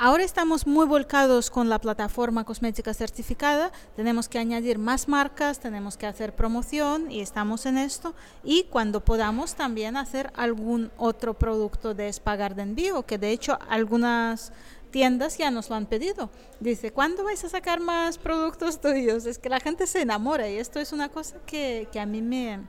[0.01, 5.97] Ahora estamos muy volcados con la plataforma cosmética certificada, tenemos que añadir más marcas, tenemos
[5.97, 8.15] que hacer promoción y estamos en esto.
[8.41, 13.59] Y cuando podamos también hacer algún otro producto de Spagar de envío, que de hecho
[13.67, 14.53] algunas
[14.89, 16.29] tiendas ya nos lo han pedido.
[16.62, 19.25] Dice, ¿cuándo vais a sacar más productos tuyos?
[19.25, 22.21] Es que la gente se enamora y esto es una cosa que, que a mí
[22.21, 22.62] me,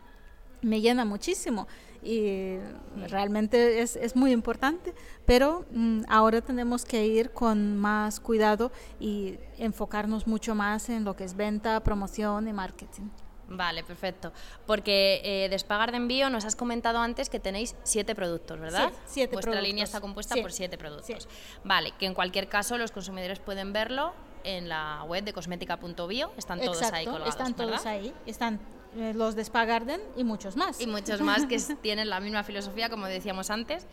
[0.63, 1.67] me llena muchísimo
[2.03, 2.57] y
[3.09, 4.95] realmente es, es muy importante,
[5.27, 11.15] pero mm, ahora tenemos que ir con más cuidado y enfocarnos mucho más en lo
[11.15, 13.09] que es venta, promoción y marketing.
[13.53, 14.33] Vale, perfecto.
[14.65, 18.91] Porque eh, Despagar de Envío nos has comentado antes que tenéis siete productos, ¿verdad?
[18.91, 20.41] Sí, siete Vuestra línea está compuesta Sí.
[20.41, 21.25] por siete productos.
[21.25, 21.29] Sí.
[21.65, 24.13] Vale, que en cualquier caso los consumidores pueden verlo
[24.45, 26.31] en la web de cosmética.bio.
[26.37, 27.87] Están todos Exacto, ahí colgados, están todos ¿verdad?
[27.89, 28.61] ahí, están
[28.95, 30.81] los de Spa Garden y muchos más.
[30.81, 33.87] Y muchos más que tienen la misma filosofía, como decíamos antes,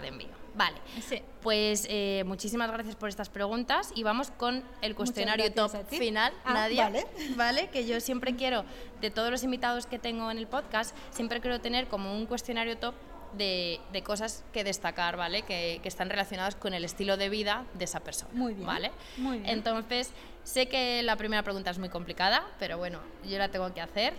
[0.00, 0.28] de Envío.
[0.54, 0.76] Vale.
[1.06, 1.22] Sí.
[1.40, 6.52] Pues eh, muchísimas gracias por estas preguntas y vamos con el cuestionario top final, Ah,
[6.54, 6.84] Nadia.
[6.84, 7.06] vale.
[7.36, 8.64] Vale, que yo siempre quiero,
[9.00, 12.76] de todos los invitados que tengo en el podcast, siempre quiero tener como un cuestionario
[12.76, 12.94] top
[13.36, 15.42] de, de cosas que destacar, ¿vale?
[15.42, 18.30] Que, que están relacionadas con el estilo de vida de esa persona.
[18.34, 18.90] Muy bien, ¿Vale?
[19.18, 19.50] muy bien.
[19.50, 20.10] Entonces,
[20.48, 24.14] sé que la primera pregunta es muy complicada, pero bueno, yo la tengo que hacer.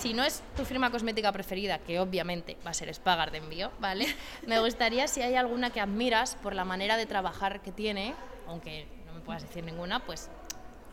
[0.00, 3.70] Si no es tu firma cosmética preferida, que obviamente va a ser Spagar de envío,
[3.78, 4.06] ¿vale?
[4.46, 8.14] Me gustaría si hay alguna que admiras por la manera de trabajar que tiene,
[8.48, 10.28] aunque no me puedas decir ninguna, pues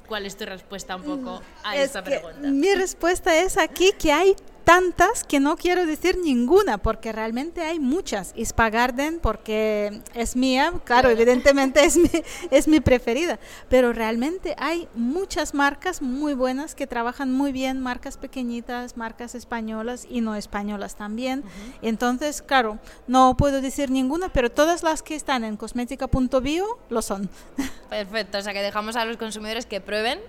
[0.08, 2.40] ¿cuál es tu respuesta un poco a Es que pregunta?
[2.42, 7.80] Mi respuesta es aquí que hay tantas que no quiero decir ninguna, porque realmente hay
[7.80, 8.34] muchas.
[8.36, 12.10] Y Spa Garden, porque es mía, claro, evidentemente es mi,
[12.52, 18.18] es mi preferida, pero realmente hay muchas marcas muy buenas que trabajan muy bien, marcas
[18.18, 21.44] pequeñitas, marcas españolas y no españolas también.
[21.84, 27.30] Entonces, claro, no puedo decir ninguna, pero todas las que están en cosmética.bio lo son.
[27.90, 30.20] Perfecto, o sea que dejamos a los consumidores que prueben,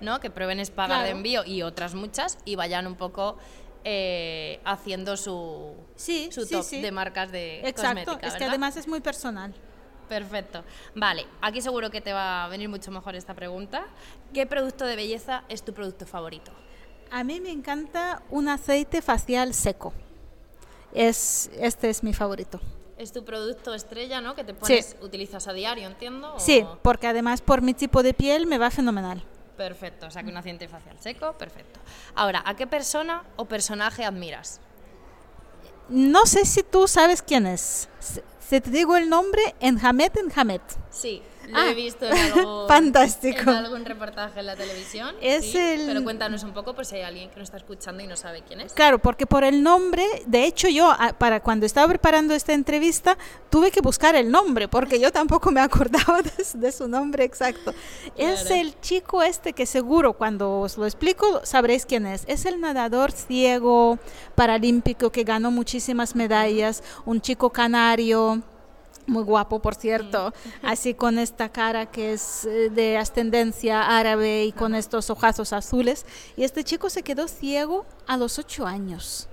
[0.00, 0.20] ¿no?
[0.20, 1.16] Que prueben Spagar de Claro.
[1.18, 3.36] envío y otras muchas y vayan un poco
[3.84, 6.80] eh, haciendo su, Sí, su top sí.
[6.80, 9.54] de marcas de Exacto, cosmética, es que además es muy personal.
[10.08, 10.64] Perfecto.
[10.94, 13.86] Vale, aquí seguro que te va a venir mucho mejor esta pregunta.
[14.34, 16.50] ¿Qué producto de belleza es tu producto favorito?
[17.10, 19.92] A mí me encanta un aceite facial seco.
[20.92, 22.60] Es, este es mi favorito.
[22.98, 24.34] Es tu producto estrella, ¿no?
[24.34, 24.96] Que te pones, Sí.
[25.04, 26.34] utilizas a diario, entiendo.
[26.34, 29.24] o- Sí, porque además por mi tipo de piel me va fenomenal.
[29.56, 31.78] Perfecto, o sea que un aceite facial seco, perfecto.
[32.16, 34.60] Ahora, ¿a qué persona o personaje admiras?
[35.88, 37.88] No sé si tú sabes quién es.
[38.00, 38.20] Si-
[38.60, 40.62] te digo el nombre, Enjamet Enjamet.
[40.90, 43.42] Sí, lo Ah, he visto en algún, fantástico.
[43.42, 45.14] en algún reportaje en la televisión.
[45.20, 48.02] Es sí, el- Pero cuéntanos un poco por si hay alguien que nos está escuchando
[48.02, 48.72] y no sabe quién es.
[48.72, 53.16] Claro, porque por el nombre, de hecho yo a- para cuando estaba preparando esta entrevista
[53.50, 55.60] tuve que buscar el nombre porque yo tampoco me
[56.08, 57.72] acordaba de, su- de su nombre exacto.
[58.16, 62.24] Es el chico este que seguro cuando os lo explico sabréis quién es.
[62.26, 63.98] Es el nadador ciego
[64.34, 68.42] paralímpico que ganó muchísimas medallas, un chico canario.
[69.06, 74.52] Muy guapo, por cierto, así con esta cara que es eh, de ascendencia árabe y
[74.52, 76.06] con estos ojazos azules.
[76.36, 79.28] Y este chico se quedó ciego a los ocho años.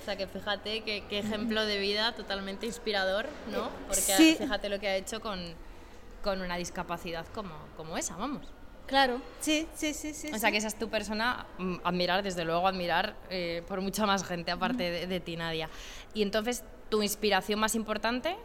[0.00, 3.68] O sea que fíjate qué, qué ejemplo de vida totalmente inspirador, ¿no?
[3.88, 4.36] Porque Sí.
[4.38, 5.40] fíjate lo que ha hecho con,
[6.22, 8.46] con una discapacidad como, como esa, vamos.
[8.86, 10.30] Claro, sí, sí, sí, sí.
[10.32, 14.06] O sea que esa es tu persona, mm, admirar, desde luego admirar eh, por mucha
[14.06, 15.68] más gente aparte de, de ti, Nadia.
[16.14, 18.36] Y entonces, ¿tu inspiración más importante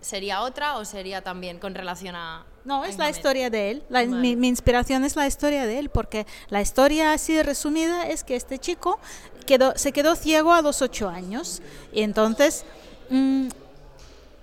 [0.00, 2.44] sería otra o sería también con relación a...
[2.64, 3.16] No, es la Mohamed?
[3.16, 3.82] historia de él.
[3.88, 4.08] La- Vale.
[4.20, 8.36] mi, mi inspiración es la historia de él, porque la historia así resumida es que
[8.36, 8.98] este chico
[9.46, 11.62] quedó, se quedó ciego a los ocho años.
[11.92, 12.64] Y entonces,
[13.08, 13.48] mm,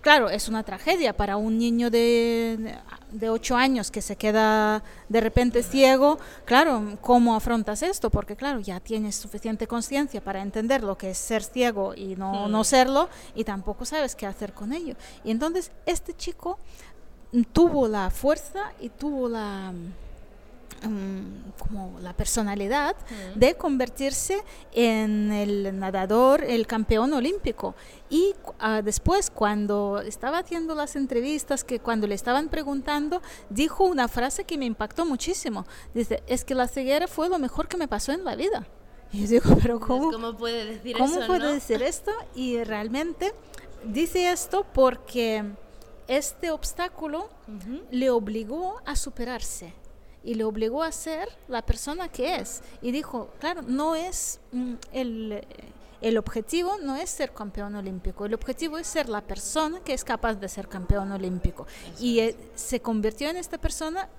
[0.08, 2.78] claro, es una tragedia para un niño de,
[3.12, 6.18] de ocho años que se queda de repente ciego.
[6.46, 8.10] Claro, ¿cómo afrontas esto?
[8.10, 12.48] Porque claro, ya tienes suficiente conciencia para entender lo que es ser ciego y no,
[12.48, 14.96] no serlo, y tampoco sabes qué hacer con ello.
[15.26, 16.58] Y entonces, este chico
[17.34, 19.74] mm, tuvo la fuerza y tuvo la
[20.84, 22.96] mm, como la personalidad
[23.36, 27.76] de convertirse en el nadador, el campeón olímpico.
[28.10, 34.08] Y ah, después, cuando estaba haciendo las entrevistas, que cuando le estaban preguntando, dijo una
[34.08, 35.66] frase que me impactó muchísimo.
[35.94, 38.68] Dice, es que la ceguera fue lo mejor que me pasó en la vida.
[39.12, 40.12] Y yo digo, pero ¿cómo?
[40.12, 41.54] ¿Cómo puede decir ¿Cómo eso, puede no?
[41.54, 42.12] decir esto?
[42.36, 43.34] Y realmente
[43.84, 45.44] dice esto porque
[46.08, 47.30] este obstáculo
[47.92, 49.74] le obligó a superarse
[50.24, 52.62] y le obligó a ser la persona que es.
[52.82, 55.46] Y dijo, claro, no es mm, el,
[56.02, 60.04] el objetivo, no es ser campeón olímpico, el objetivo es ser la persona que es
[60.04, 61.66] capaz de ser campeón olímpico.
[62.00, 64.10] y eh, se convirtió en esta persona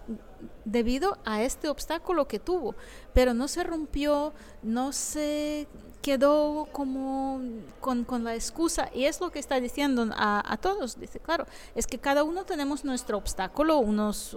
[0.65, 2.75] debido a este obstáculo que tuvo,
[3.15, 5.67] pero no se rompió, no se
[6.03, 7.41] quedó como
[7.81, 11.47] con, con, la excusa y es lo que está diciendo a, a, todos dice claro
[11.75, 14.37] es que cada uno tenemos nuestro obstáculo unos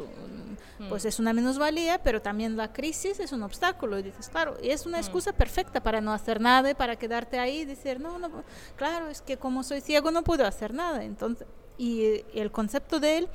[0.79, 0.89] mm.
[0.89, 4.71] pues es una minusvalía pero también la crisis es un obstáculo y dices claro y
[4.71, 5.01] es una mm.
[5.01, 8.43] excusa perfecta para no hacer nada para quedarte ahí y decir no no
[8.75, 11.47] claro es que como soy ciego no puedo hacer nada entonces
[11.77, 13.29] y el concepto de él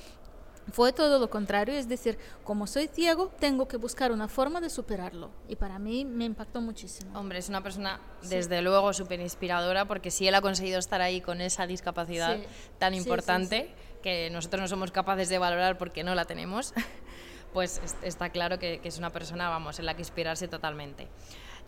[0.73, 4.71] fue todo lo contrario, es decir, como soy ciego, tengo que buscar una forma de
[4.71, 5.31] superarlo.
[5.49, 7.19] Y para mí me impactó muchísimo.
[7.19, 11.21] Hombre, es una persona, desde luego, súper inspiradora, porque si él ha conseguido estar ahí
[11.21, 12.39] con esa discapacidad
[12.79, 16.75] tan importante, que nosotros no somos capaces de valorar porque no la tenemos,
[17.53, 21.09] pues está claro que, es una persona, vamos, en la que inspirarse totalmente.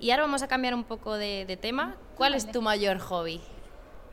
[0.00, 1.96] Y ahora vamos a cambiar un poco de, tema.
[2.16, 3.40] ¿Cuál es tu mayor hobby?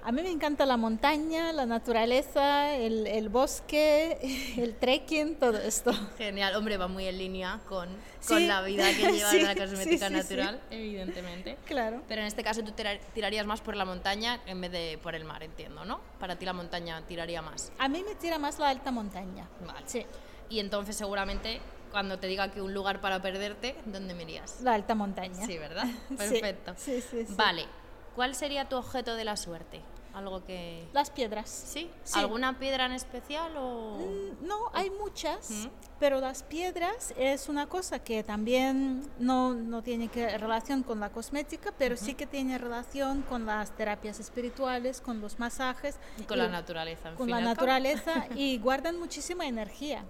[0.06, 4.20] A mí me encanta la montaña, la naturaleza, el, el, bosque,
[4.56, 5.94] el trekking, todo esto.
[6.16, 7.90] Genial, hombre, va muy en línea con,
[8.28, 11.58] con la vida que lleva sí, la cosmética natural, evidentemente.
[11.66, 12.04] Claro.
[12.08, 12.72] Pero en este caso tú
[13.16, 16.00] tirarías más por la montaña en vez de por el mar, entiendo, ¿no?
[16.20, 17.72] Para ti la montaña tiraría más.
[17.80, 19.50] A mí me tira más la alta montaña.
[19.66, 19.88] Vale.
[19.88, 20.06] Sí.
[20.52, 24.62] Y entonces seguramente cuando te diga que un lugar para perderte, ¿dónde me irías?
[24.62, 25.44] La alta montaña.
[25.48, 25.88] Sí, ¿verdad?
[26.16, 26.76] Perfecto.
[26.78, 27.26] sí, sí.
[27.30, 27.66] Vale.
[28.14, 29.82] ¿Cuál sería tu objeto de la suerte?
[30.16, 30.88] Algo que...
[30.94, 31.50] Las piedras.
[31.50, 31.90] ¿Sí?
[32.14, 33.98] ¿Alguna piedra en especial o...?
[33.98, 35.68] Mm, no, hay muchas,
[36.00, 41.10] pero las piedras es una cosa que también no, no tiene que, relación con la
[41.10, 45.98] cosmética, pero sí que tiene relación con las terapias espirituales, con los masajes.
[46.18, 47.12] Y con la naturaleza.
[47.16, 50.06] con la naturaleza y guardan muchísima energía.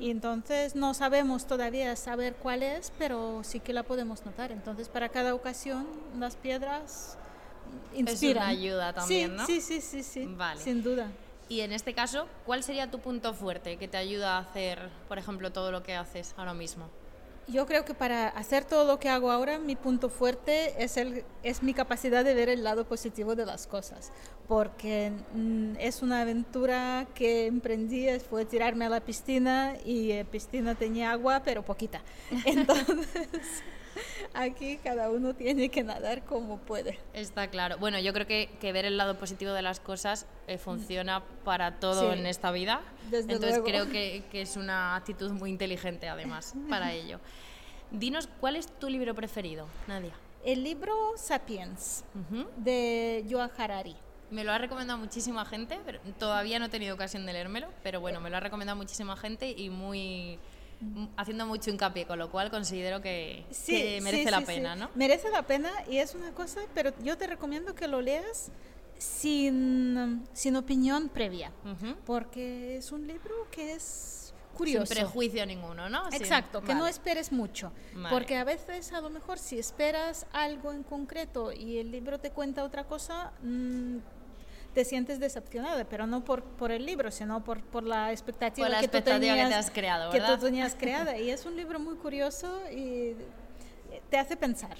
[0.00, 4.52] Y entonces no sabemos todavía saber cuál es, pero sí que la podemos notar.
[4.52, 5.86] Entonces para cada ocasión
[6.18, 7.18] las piedras
[7.94, 9.46] es una ayuda también, ¿no?
[9.46, 10.26] Sí, sí, sí, sí.
[10.26, 10.60] Vale.
[10.60, 11.10] Sin duda.
[11.48, 15.18] Y en este caso, ¿cuál sería tu punto fuerte que te ayuda a hacer, por
[15.18, 16.88] ejemplo, todo lo que haces ahora mismo?
[17.48, 21.24] Yo creo que para hacer todo lo que hago ahora, mi punto fuerte es, el,
[21.44, 24.10] es mi capacidad de ver el lado positivo de las cosas,
[24.48, 30.24] porque mm, es una aventura que emprendí, fue tirarme a la piscina y la eh,
[30.24, 32.02] piscina tenía agua, pero poquita.
[32.44, 33.62] Entonces...
[34.34, 36.98] Aquí cada uno tiene que nadar como puede.
[37.12, 37.78] Está claro.
[37.78, 42.12] Bueno, yo creo que, ver el lado positivo de las cosas eh, funciona para todo
[42.12, 42.82] en esta vida.
[43.10, 47.20] Entonces creo que, es una actitud muy inteligente además para ello.
[47.90, 50.12] Dinos, ¿cuál es tu libro preferido, Nadia?
[50.44, 52.04] El libro Sapiens,
[52.56, 53.96] de Joa Harari.
[54.30, 58.00] Me lo ha recomendado muchísima gente, pero todavía no he tenido ocasión de leérmelo, pero
[58.00, 60.38] bueno, me lo ha recomendado muchísima gente y muy
[61.16, 63.44] haciendo mucho hincapié, con lo cual considero que,
[64.02, 64.90] merece la pena, ¿no?
[64.94, 68.50] Merece la pena y es una cosa, pero yo te recomiendo que lo leas
[68.98, 71.52] sin, sin opinión previa,
[72.04, 74.86] porque es un libro que es curioso.
[74.86, 76.08] Sin prejuicio ninguno, ¿no?
[76.12, 77.72] Exacto, que no esperes mucho,
[78.10, 82.30] porque a veces a lo mejor si esperas algo en concreto y el libro te
[82.30, 83.98] cuenta otra cosa, mm,
[84.76, 88.88] te sientes decepcionada, pero no por, por el libro, sino por, por la expectativa, que,
[88.88, 91.16] tú tenías, que has creado, que tú tenías creada.
[91.16, 93.16] Y es un libro muy curioso y
[94.10, 94.76] te hace pensar.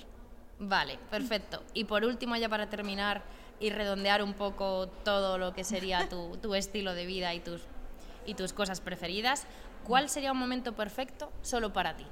[0.58, 1.62] Vale, perfecto.
[1.72, 3.22] Y por último, ya para terminar
[3.58, 7.62] y redondear un poco todo lo que sería tu, tu estilo de vida y tus,
[8.26, 9.46] y tus cosas preferidas,
[9.82, 12.04] ¿cuál sería un momento perfecto solo para ti?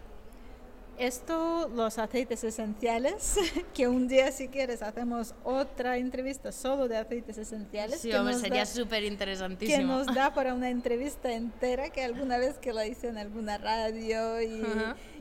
[0.98, 3.36] Esto, los aceites esenciales,
[3.74, 8.00] que un día si quieres hacemos otra entrevista solo de aceites esenciales.
[8.00, 9.76] Sí, hombre, sería súper interesantísimo.
[9.76, 13.58] Que nos da para una entrevista entera, que alguna vez que la hice en alguna
[13.58, 14.62] radio y,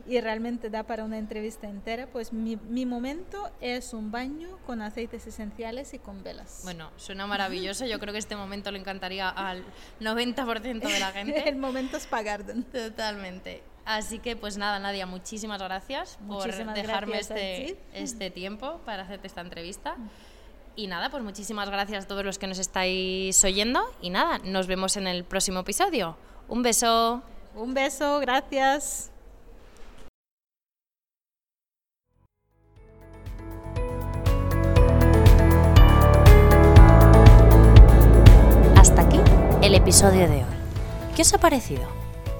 [0.06, 4.80] y realmente da para una entrevista entera, pues mi, mi, momento es un baño con
[4.80, 6.60] aceites esenciales y con velas.
[6.62, 9.64] Bueno, suena maravilloso, yo creo que este momento le encantaría al
[10.00, 11.48] 90% de la gente.
[11.48, 12.62] El momento es Pagarden.
[12.64, 13.73] Totalmente.
[13.84, 19.42] Así que pues nada, Nadia, muchísimas gracias por dejarme este, este tiempo para hacerte esta
[19.42, 19.96] entrevista.
[20.76, 23.84] Y nada, pues muchísimas gracias a todos los que nos estáis oyendo.
[24.00, 26.16] Y nada, nos vemos en el próximo episodio.
[26.48, 27.22] Un beso.
[27.54, 29.10] Un beso, gracias.
[38.76, 39.20] Hasta aquí
[39.62, 40.54] el episodio de hoy.
[41.14, 41.93] ¿Qué os ha parecido?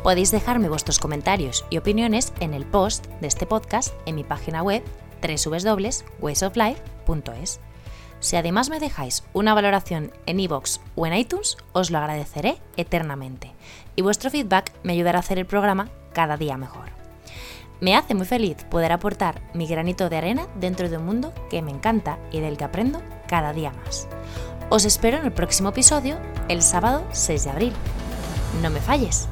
[0.05, 4.63] Podéis dejarme vuestros comentarios y opiniones en el post de este podcast en mi página
[4.63, 4.83] web
[5.23, 7.61] www.waysoflife.es.
[8.21, 13.55] Si además me dejáis una valoración en iVoox o en iTunes, os lo agradeceré eternamente
[13.97, 16.91] y vuestro feedback me ayudará a hacer el programa cada día mejor.
[17.81, 21.63] Me hace muy feliz poder aportar mi granito de arena dentro de un mundo que
[21.63, 24.07] me encanta y del que aprendo cada día más.
[24.69, 27.73] Os espero en el próximo episodio, el sábado 6 de abril.
[28.61, 29.31] No me falles.